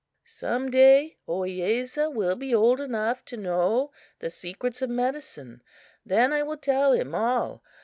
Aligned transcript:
"Some 0.25 0.71
day 0.71 1.17
Ohiyesa 1.27 2.11
will 2.11 2.35
be 2.35 2.55
old 2.55 2.79
enough 2.81 3.23
to 3.25 3.37
know 3.37 3.91
the 4.17 4.31
secrets 4.31 4.81
of 4.81 4.89
medicine; 4.89 5.61
then 6.03 6.33
I 6.33 6.41
will 6.41 6.57
tell 6.57 6.93
him 6.93 7.13
all. 7.13 7.61